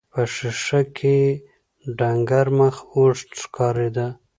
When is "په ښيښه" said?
0.13-0.81